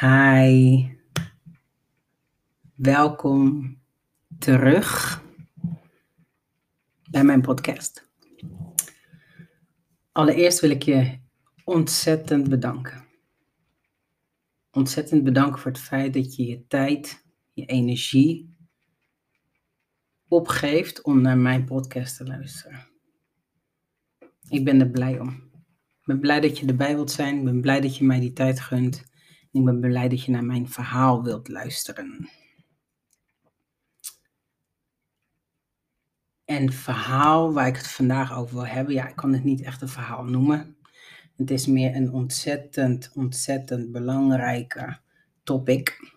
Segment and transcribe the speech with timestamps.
[0.00, 0.88] Hi,
[2.74, 3.76] welkom
[4.38, 5.22] terug
[7.10, 8.08] bij mijn podcast.
[10.12, 11.18] Allereerst wil ik je
[11.64, 13.04] ontzettend bedanken.
[14.70, 18.56] Ontzettend bedanken voor het feit dat je je tijd, je energie
[20.28, 22.86] opgeeft om naar mijn podcast te luisteren.
[24.48, 25.28] Ik ben er blij om.
[26.00, 27.38] Ik ben blij dat je erbij wilt zijn.
[27.38, 29.14] Ik ben blij dat je mij die tijd gunt.
[29.56, 32.28] Ik ben blij dat je naar mijn verhaal wilt luisteren.
[36.44, 39.82] En verhaal waar ik het vandaag over wil hebben, ja, ik kan het niet echt
[39.82, 40.76] een verhaal noemen.
[41.36, 44.98] Het is meer een ontzettend, ontzettend belangrijke
[45.42, 46.12] topic.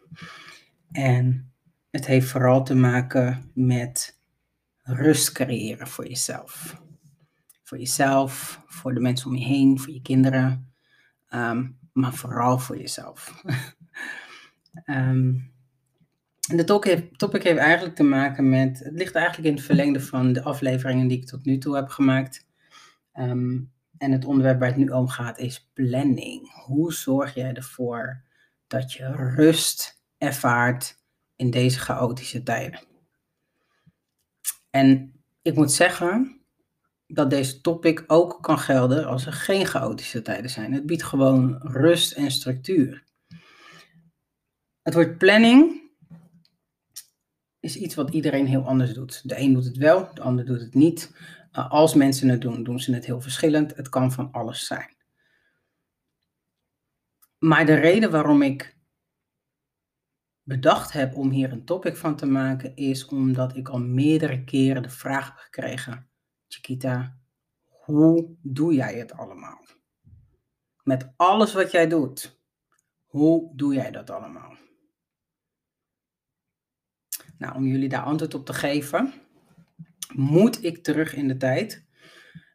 [0.91, 1.53] En
[1.89, 4.19] het heeft vooral te maken met
[4.81, 6.81] rust creëren voor jezelf.
[7.63, 10.73] Voor jezelf, voor de mensen om je heen, voor je kinderen,
[11.27, 13.43] ehm, maar vooral voor jezelf.
[14.85, 15.51] um,
[16.55, 16.63] de
[17.17, 21.07] topic heeft eigenlijk te maken met, het ligt eigenlijk in het verlengde van de afleveringen
[21.07, 22.47] die ik tot nu toe heb gemaakt.
[23.13, 26.51] Um, en het onderwerp waar het nu om gaat is planning.
[26.53, 28.23] Hoe zorg jij ervoor
[28.67, 30.97] dat je rust ervaart
[31.35, 32.79] in deze chaotische tijden?
[34.69, 36.38] En ik moet zeggen,
[37.11, 40.73] dat deze topic ook kan gelden als er geen chaotische tijden zijn.
[40.73, 43.03] Het biedt gewoon rust en structuur.
[44.81, 45.81] Het woord planning
[47.59, 49.29] is iets wat iedereen heel anders doet.
[49.29, 51.15] De een doet het wel, de ander doet het niet.
[51.51, 53.75] Uh, als mensen het doen, doen ze het heel verschillend.
[53.75, 54.95] Het kan van alles zijn.
[57.37, 58.77] Maar de reden waarom ik
[60.43, 64.81] bedacht heb om hier een topic van te maken, is omdat ik al meerdere keren
[64.81, 66.08] de vraag heb gekregen
[66.49, 67.17] Chiquita,
[67.67, 69.65] hoe doe jij het allemaal?
[70.83, 72.39] Met alles wat jij doet,
[73.05, 74.57] hoe doe jij dat allemaal?
[77.37, 79.13] Nou, om jullie daar antwoord op te geven,
[80.13, 81.85] moet ik terug in de tijd.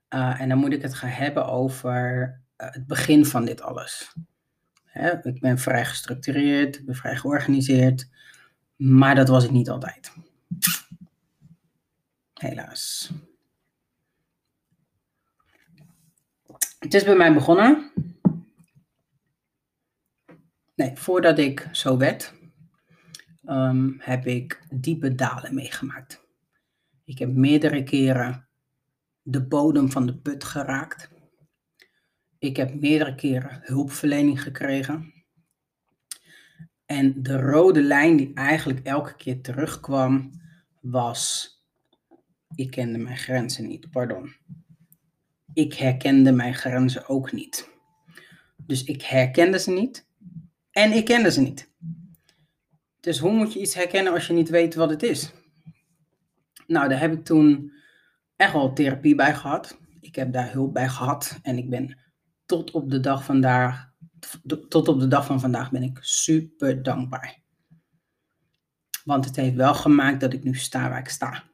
[0.09, 2.27] Uh, en dan moet ik het gaan hebben over
[2.57, 4.17] uh, het begin van dit alles.
[4.85, 8.09] Hè, ik ben vrij gestructureerd, ik ben vrij georganiseerd,
[8.77, 10.13] maar dat was ik niet altijd.
[12.35, 13.13] Helaas.
[16.85, 17.93] Het is bij mij begonnen.
[20.75, 22.35] Nee, voordat ik zo werd,
[23.45, 26.27] um, heb ik diepe dalen meegemaakt.
[27.05, 28.49] Ik heb meerdere keren
[29.23, 31.11] de bodem van de put geraakt.
[32.39, 35.13] Ik heb meerdere keren hulpverlening gekregen.
[36.87, 40.31] En de rode lijn die eigenlijk elke keer terugkwam,
[40.81, 41.51] was:
[42.55, 44.35] ik kende mijn grenzen niet, pardon
[45.55, 47.71] ik herkende mijn grenzen ook niet.
[48.57, 50.07] Dus ik herkende ze niet
[50.71, 51.73] en ik kende ze niet.
[53.01, 55.33] Dus hoe moet je iets herkennen als je niet weet wat het is?
[56.67, 57.73] Nou, daar heb ik toen
[58.37, 59.79] echt wel therapie bij gehad.
[60.01, 61.99] Ik heb daar hulp bij gehad en ik ben
[62.47, 63.93] tot op de dag vandaag,
[64.69, 67.43] tot op de dag van vandaag ben ik super dankbaar.
[69.05, 71.45] Want het heeft wel gemaakt dat ik nu sta waar ik sta.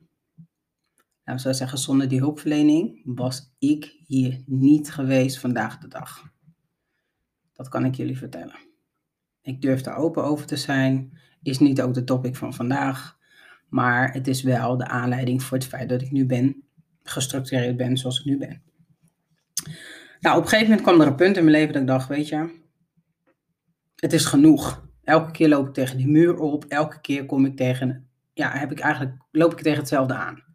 [1.31, 6.33] Nou, zou zeggen, zonder die hulpverlening was ik hier niet geweest vandaag de dag.
[7.53, 8.59] Dat kan ik jullie vertellen.
[9.43, 11.19] Ik durf daar open over te zijn.
[11.43, 13.19] Is niet ook de topic van vandaag.
[13.69, 16.63] Maar het is wel de aanleiding voor het feit dat ik nu ben,
[17.03, 18.63] gestructureerd ben zoals ik nu ben.
[20.21, 22.09] Nou, op een gegeven moment kwam er een punt in mijn leven dat ik dacht,
[22.09, 22.61] weet je,
[23.97, 24.89] het is genoeg.
[25.05, 26.65] Elke keer loop ik tegen die muur op.
[26.65, 30.49] Elke keer kom ik tegen, ja, heb ik eigenlijk, loop ik tegen hetzelfde aan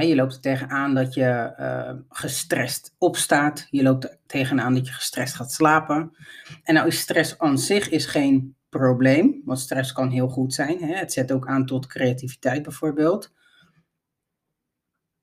[0.00, 3.66] je loopt er tegenaan dat je uh, gestrest opstaat.
[3.70, 6.16] Je loopt er tegenaan dat je gestrest gaat slapen.
[6.62, 10.82] En nou is stress aan zich is geen probleem, want stress kan heel goed zijn.
[10.82, 13.32] Het zet ook aan tot creativiteit bijvoorbeeld.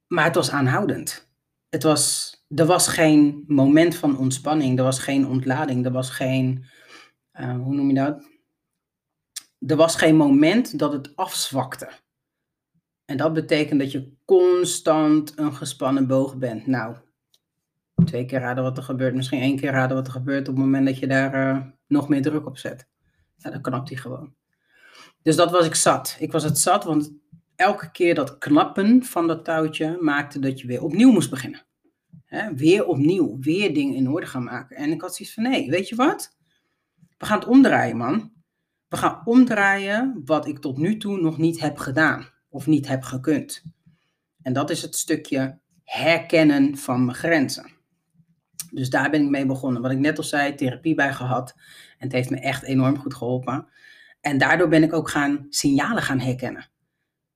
[0.07, 1.29] Maar het was aanhoudend.
[1.69, 6.65] Het was, er was geen moment van ontspanning, er was geen ontlading, er was geen,
[7.39, 8.29] uh, hoe noem je dat?
[9.67, 11.89] Er was geen moment dat het afzwakte.
[13.11, 16.67] En dat betekent dat je constant een gespannen boog bent.
[16.67, 16.95] Nou,
[18.05, 20.63] twee keer raden wat er gebeurt, misschien één keer raden wat er gebeurt op het
[20.63, 22.87] moment dat je daar uh, nog meer druk op zet.
[23.37, 24.33] Ja, dan knapt hij gewoon.
[25.21, 26.15] Dus dat was ik zat.
[26.19, 27.13] Ik was het zat, want
[27.55, 31.65] elke keer dat knappen van dat touwtje maakte dat je weer opnieuw moest beginnen.
[32.25, 34.75] He, weer opnieuw, weer dingen in orde gaan maken.
[34.75, 36.37] En ik had zoiets van, nee, weet je wat?
[37.17, 38.31] We gaan het omdraaien, man.
[38.87, 43.03] We gaan omdraaien wat ik tot nu toe nog niet heb gedaan of niet heb
[43.03, 43.63] gekund.
[44.41, 47.71] En dat is het stukje herkennen van mijn grenzen.
[48.71, 49.81] Dus daar ben ik mee begonnen.
[49.81, 51.53] Wat ik net al zei, therapie bij gehad.
[51.97, 53.67] En het heeft me echt enorm goed geholpen.
[54.21, 56.69] En daardoor ben ik ook gaan signalen gaan herkennen.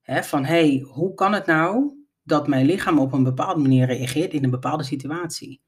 [0.04, 1.90] van hé, hey, hoe kan het nou
[2.22, 5.60] dat mijn lichaam op een bepaalde manier reageert in een bepaalde situatie?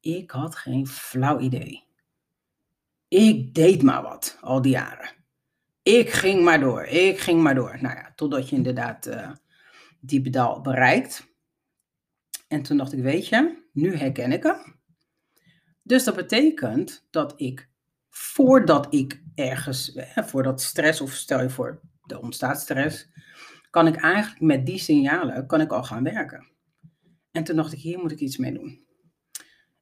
[0.00, 1.86] Ik had geen flauw idee.
[3.08, 5.17] Ik deed maar wat al die jaren.
[5.88, 7.78] Ik ging maar door, ik ging maar door.
[7.80, 9.30] Nou ja, totdat je inderdaad uh,
[10.00, 11.26] die pedal bereikt.
[12.48, 14.80] En toen dacht ik, weet je, nu herken ik hem.
[15.82, 17.68] Dus dat betekent dat ik,
[18.10, 23.08] voordat ik ergens, eh, voordat stress of stel je voor, er ontstaat stress,
[23.70, 26.46] kan ik eigenlijk met die signalen, kan ik al gaan werken.
[27.30, 28.84] En toen dacht ik, hier moet ik iets mee doen.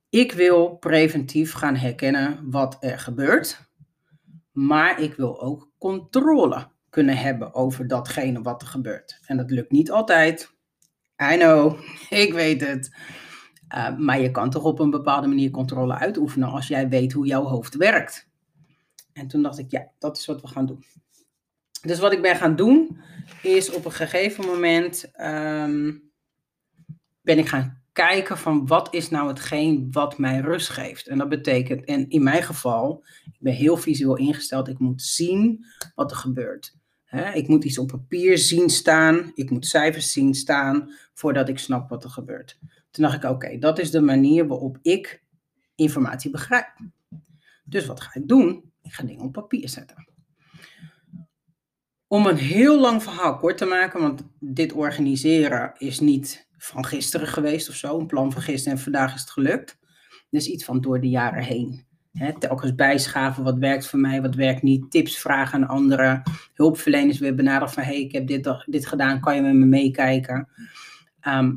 [0.08, 3.70] Ik wil preventief gaan herkennen wat er gebeurt,
[4.52, 9.20] maar ik wil ook controle kunnen hebben over datgene wat er gebeurt.
[9.26, 10.54] En dat lukt niet altijd.
[11.32, 11.78] I know,
[12.24, 12.96] ik weet het.
[13.74, 17.26] Uh, maar je kan toch op een bepaalde manier controle uitoefenen als jij weet hoe
[17.26, 18.28] jouw hoofd werkt.
[19.12, 20.84] En toen dacht ik, ja, dat is wat we gaan doen.
[21.82, 23.00] Dus wat ik ben gaan doen,
[23.42, 26.10] is op een gegeven moment um,
[27.20, 31.06] ben ik gaan kijken van wat is nou hetgeen wat mij rust geeft.
[31.06, 35.64] En dat betekent, en in mijn geval, ik ben heel visueel ingesteld, ik moet zien
[35.94, 36.76] wat er gebeurt.
[37.34, 41.88] ik moet iets op papier zien staan, ik moet cijfers zien staan voordat ik snap
[41.88, 42.58] wat er gebeurt.
[42.90, 45.22] Toen dacht ik, oké, dat is de manier waarop ik
[45.74, 46.80] informatie begrijp.
[47.64, 48.72] Dus wat ga ik doen?
[48.82, 50.08] Ik ga dingen op papier zetten.
[52.06, 57.26] Om een heel lang verhaal kort te maken, want dit organiseren is niet van gisteren
[57.26, 57.98] geweest of zo.
[57.98, 59.78] Een plan van gisteren en vandaag is het gelukt.
[60.30, 61.84] Dus iets van door de jaren heen.
[62.12, 64.90] He, telkens bijschaven, wat werkt voor mij, wat werkt niet.
[64.90, 66.22] Tips vragen aan anderen.
[66.54, 70.48] Hulpverleners weer benaderen van, hey, ik heb dit, dit gedaan, kan je met me meekijken?
[71.20, 71.54] Ehm,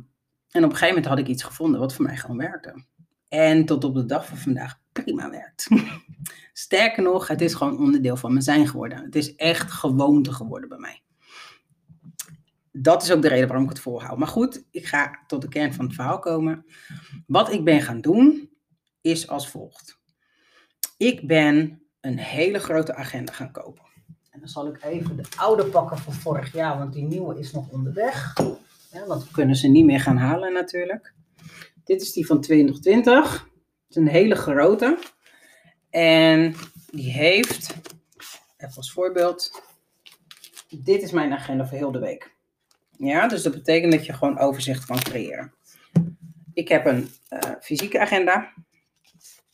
[0.50, 2.84] en op een gegeven moment had ik iets gevonden wat voor mij gewoon werkte.
[3.28, 5.68] En tot op de dag van vandaag prima werkt.
[6.54, 9.04] Sterker nog, het is gewoon onderdeel van mijn zijn geworden.
[9.04, 11.02] Het is echt gewoonte geworden bij mij
[12.82, 14.18] dat is ook de reden waarom ik het volhoud.
[14.18, 16.66] Maar goed, ik ga tot de kern van het verhaal komen.
[17.28, 18.50] Wat ik ben gaan doen
[19.02, 20.00] is als volgt.
[20.98, 23.86] Ik ben een hele grote agenda gaan kopen.
[24.30, 27.52] En dan zal ik even de oude pakken van vorig jaar, want die nieuwe is
[27.52, 28.34] nog onderweg.
[29.08, 31.14] Want we kunnen ze niet meer gaan halen natuurlijk.
[31.84, 33.34] Dit is die van 2020.
[33.34, 33.50] Het
[33.90, 34.98] is een hele grote.
[35.90, 36.56] En
[36.92, 37.76] die heeft,
[38.58, 39.62] even als voorbeeld,
[40.70, 42.38] dit is mijn agenda voor heel de week.
[43.00, 45.54] Ja, dus dat betekent dat je gewoon overzicht kan creëren.
[46.54, 48.54] Ik heb een uh, fysieke agenda.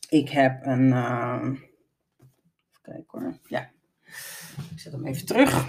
[0.09, 0.87] Ik heb een.
[0.87, 3.37] Uh, even kijken hoor.
[3.47, 3.71] Ja.
[4.71, 5.67] Ik zet hem even terug.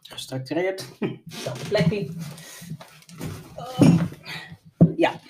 [0.00, 0.88] Gestructureerd.
[1.28, 2.14] Hetzelfde plekje.
[3.78, 4.00] Uh,
[4.96, 5.20] ja.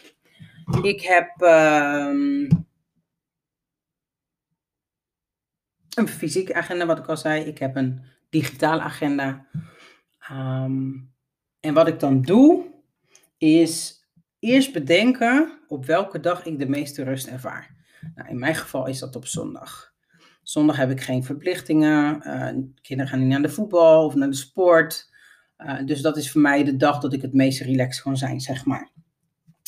[0.83, 1.41] Ik heb.
[1.41, 2.49] Um,
[5.95, 7.45] een fysieke agenda, wat ik al zei.
[7.45, 9.47] Ik heb een digitale agenda.
[10.31, 11.15] Um,
[11.67, 12.65] en wat ik dan doe,
[13.39, 14.05] is
[14.39, 17.75] eerst bedenken op welke dag ik de meeste rust ervaar.
[18.15, 19.95] Nou, in mijn geval is dat op zondag.
[20.43, 22.21] Zondag heb ik geen verplichtingen.
[22.27, 25.11] Uh, kinderen gaan niet naar de voetbal of naar de sport.
[25.59, 28.41] Uh, dus dat is voor mij de dag dat ik het meest relaxed kan zijn,
[28.41, 28.91] zeg maar.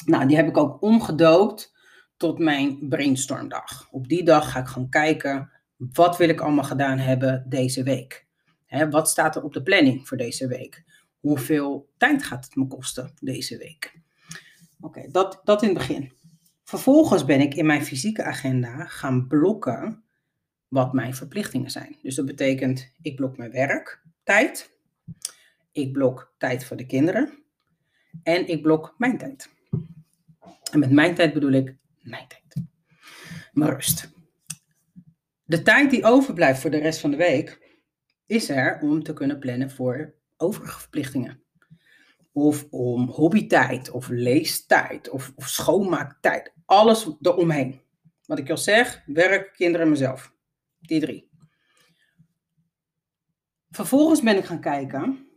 [0.04, 1.74] Nou, die heb ik ook omgedoopt
[2.16, 3.88] tot mijn brainstormdag.
[3.90, 8.26] Op die dag ga ik gewoon kijken, wat wil ik allemaal gedaan hebben deze week?
[8.66, 10.84] Hè, wat staat er op de planning voor deze week?
[11.20, 14.00] Hoeveel tijd gaat het me kosten deze week?
[14.80, 16.12] Oké, dat, dat in het begin.
[16.64, 20.02] Vervolgens ben ik in mijn fysieke agenda gaan blokken
[20.68, 21.96] wat mijn verplichtingen zijn.
[22.02, 24.78] Dus dat betekent, ik blok mijn werktijd,
[25.72, 27.42] ik blok tijd voor de kinderen
[28.22, 29.50] en ik blok mijn tijd.
[30.72, 32.66] En met mijn tijd bedoel ik mijn tijd.
[33.52, 34.10] Mijn rust.
[35.44, 37.76] De tijd die overblijft voor de rest van de week
[38.26, 41.42] is er om te kunnen plannen voor overige verplichtingen.
[42.32, 46.52] Of om hobbytijd, of leestijd, of, of schoonmaaktijd.
[46.64, 47.80] Alles eromheen.
[48.26, 50.32] Wat ik al zeg, werk, kinderen en mezelf.
[50.78, 51.30] Die drie.
[53.70, 55.28] Vervolgens ben ik gaan kijken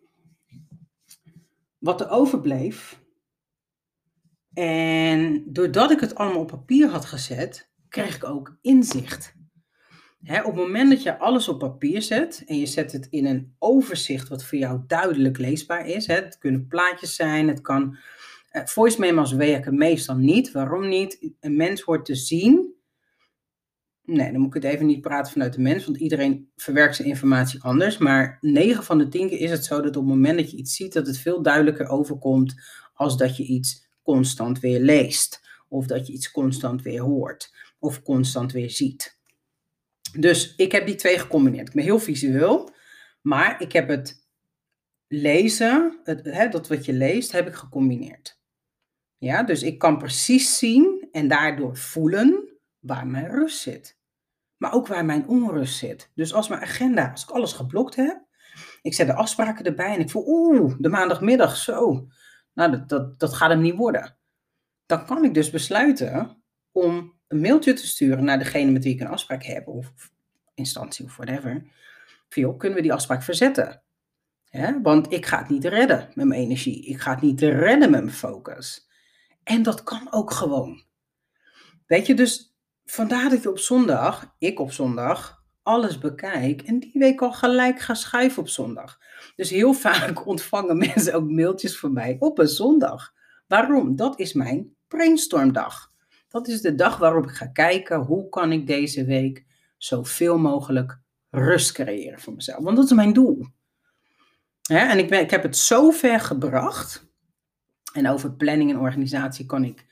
[1.78, 3.00] wat er overbleef.
[4.54, 9.36] En doordat ik het allemaal op papier had gezet, kreeg ik ook inzicht
[10.22, 13.56] op het moment dat je alles op papier zet en je zet het in een
[13.60, 17.98] overzicht wat voor jou duidelijk leesbaar is, het kunnen plaatjes zijn, het kan.
[18.52, 20.52] Uh, voice memos werken meestal niet.
[20.52, 21.34] Waarom niet?
[21.40, 22.74] Een mens hoort te zien.
[24.04, 27.08] Nee, dan moet ik het even niet praten vanuit de mens, want iedereen verwerkt zijn
[27.08, 27.98] informatie anders.
[27.98, 30.58] Maar 9 van de 10 keer is het zo dat op het moment dat je
[30.58, 32.56] iets ziet, dat het veel duidelijker overkomt
[32.94, 35.50] als dat je iets constant weer leest.
[35.68, 39.21] of dat je iets constant weer hoort of constant weer ziet.
[40.20, 41.68] Dus ik heb die twee gecombineerd.
[41.68, 42.70] Ik ben heel visueel,
[43.22, 44.28] maar ik heb het
[45.08, 48.40] lezen, het, hè, dat wat je leest, heb ik gecombineerd.
[49.18, 54.00] Ja, dus ik kan precies zien en daardoor voelen waar mijn rust zit.
[54.58, 56.12] Maar ook waar mijn onrust zit.
[56.16, 58.26] Dus als mijn agenda, als ik alles geblokt heb,
[58.82, 62.08] ik zet de afspraken erbij en ik voel, oeh, de maandagmiddag, zo.
[62.54, 64.18] Nou, dat, dat, dat gaat hem niet worden.
[64.86, 69.00] Dan kan ik dus besluiten om een mailtje te sturen naar degene met wie ik
[69.00, 70.12] een afspraak heb, of
[70.54, 71.64] instantie of whatever.
[72.30, 73.84] Van, kunnen we die afspraak verzetten?
[74.84, 76.86] want ik ga het niet redden met mijn energie.
[76.86, 78.88] Ik ga het niet redden met mijn focus.
[79.44, 80.84] En dat kan ook gewoon.
[81.86, 86.92] Weet je, dus vandaar dat je op zondag, ik op zondag, alles bekijk en die
[86.94, 89.00] week al gelijk ga schuiven op zondag.
[89.36, 93.14] Dus heel vaak ontvangen mensen ook mailtjes van mij op een zondag.
[93.48, 93.96] Waarom?
[93.96, 95.91] Dat is mijn brainstormdag.
[96.32, 99.46] Dat is de dag waarop ik ga kijken hoe kan ik deze week
[99.78, 102.64] zoveel mogelijk rust creëren voor mezelf.
[102.64, 103.46] Want dat is mijn doel.
[104.70, 107.10] en ik, ik heb het zo ver gebracht.
[107.94, 109.86] En over planning en organisatie kan ik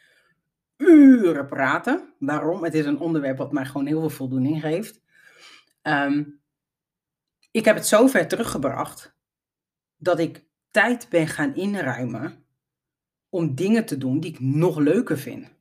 [0.77, 2.13] uren praten.
[2.19, 2.63] Waarom?
[2.63, 5.01] Het is een onderwerp wat mij gewoon heel veel voldoening geeft.
[5.81, 6.24] Ehm,
[7.51, 9.15] ik heb het zo ver teruggebracht
[9.98, 12.46] dat ik tijd ben gaan inruimen
[13.29, 15.58] om dingen te doen die ik nog leuker vind.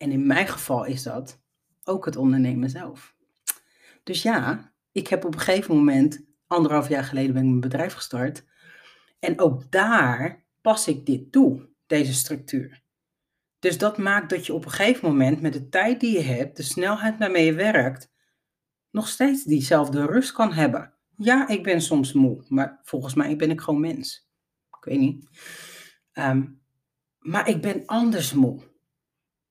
[0.00, 1.40] En in mijn geval is dat
[1.84, 3.14] ook het ondernemen zelf.
[4.02, 7.92] Dus ja, ik heb op een gegeven moment, anderhalf jaar geleden ben ik mijn bedrijf
[7.92, 8.44] gestart.
[9.18, 12.82] En ook daar pas ik dit toe, deze structuur.
[13.58, 16.56] Dus dat maakt dat je op een gegeven moment met de tijd die je hebt,
[16.56, 18.12] de snelheid waarmee je werkt,
[18.90, 20.94] nog steeds diezelfde rust kan hebben.
[21.16, 24.28] Ja, ik ben soms moe, maar volgens mij ben ik gewoon mens.
[24.78, 25.28] Ik weet niet.
[26.12, 26.46] Ehm,
[27.18, 28.69] maar ik ben anders moe.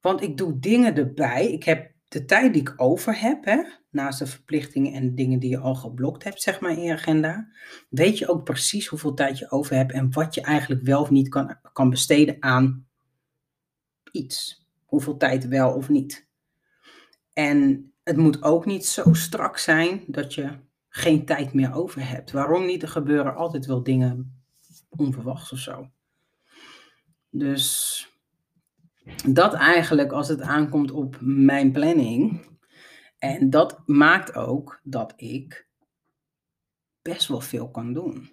[0.02, 1.52] Want ik doe dingen erbij.
[1.52, 5.50] Ik heb de tijd die ik over heb, hè, naast de verplichtingen en dingen die
[5.50, 7.48] je al geblokt hebt, zeg maar, in je agenda,
[7.90, 11.10] weet je ook precies hoeveel tijd je over hebt en wat je eigenlijk wel of
[11.10, 12.88] niet kan, kan besteden aan
[14.12, 14.68] iets.
[14.86, 16.28] Hoeveel tijd wel of niet.
[17.34, 20.50] En het moet ook niet zo strak zijn dat je
[20.90, 22.32] geen tijd meer over hebt.
[22.32, 22.82] Waarom niet?
[22.82, 24.42] Er gebeuren altijd wel dingen
[24.90, 25.90] onverwachts of zo.
[27.30, 28.09] Dus
[29.28, 32.48] dat eigenlijk als het aankomt op mijn planning.
[33.18, 35.68] En dat maakt ook dat ik
[37.02, 38.32] best wel veel kan doen.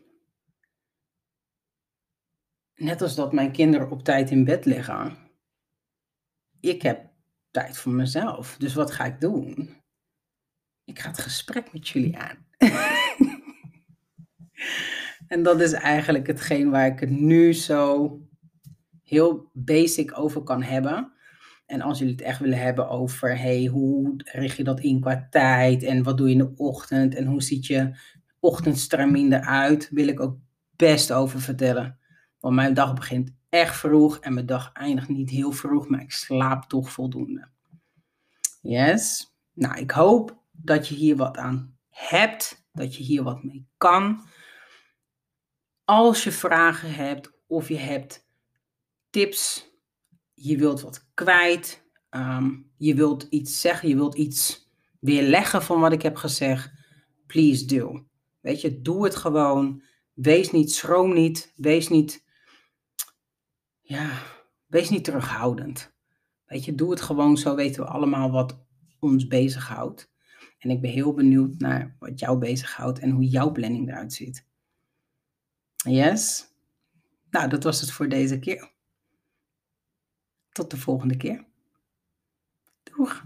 [2.75, 5.17] Net als dat mijn kinderen op tijd in bed liggen.
[6.61, 7.11] Ik heb
[7.51, 8.57] tijd voor mezelf.
[8.57, 9.77] Dus wat ga ik doen?
[10.85, 12.47] Ik ga het gesprek met jullie aan.
[15.29, 18.11] en dat is eigenlijk hetgeen waar ik het nu zo
[19.07, 21.13] heel basic over kan hebben.
[21.67, 25.27] En als jullie het echt willen hebben over, hey, hoe richt je dat in qua
[25.31, 27.97] tijd en wat doe je in de ochtend en hoe ziet je
[28.41, 30.39] ochtendstramien eruit, wil ik ook
[30.77, 31.99] best over vertellen.
[32.41, 36.13] Want mijn dag begint echt vroeg en mijn dag eindigt niet heel vroeg, maar ik
[36.13, 37.49] slaap toch voldoende.
[38.61, 39.35] Yes.
[39.53, 44.29] Nou, ik hoop dat je hier wat aan hebt, dat je hier wat mee kan.
[45.85, 48.26] Als je vragen hebt of je hebt
[49.17, 49.71] tips,
[50.35, 54.71] je wilt wat kwijt, ehm, je wilt iets zeggen, je wilt iets
[55.01, 56.73] weerleggen van wat ik heb gezegd,
[57.27, 58.07] please do.
[58.41, 59.83] Weet je, doe het gewoon.
[60.13, 62.25] Wees niet, schroom niet, wees niet,
[63.81, 64.23] ja,
[64.67, 65.95] wees niet terughoudend.
[66.47, 68.65] Weet je, doe het gewoon, zo weten we allemaal wat
[68.99, 70.13] ons bezighoudt.
[70.59, 74.47] En ik ben heel benieuwd naar wat jou bezighoudt en hoe jouw planning eruit ziet.
[75.77, 76.47] Yes?
[77.31, 78.75] Nou, dat was het voor deze keer.
[80.57, 81.45] Tot de volgende keer.
[82.83, 83.25] Doeg!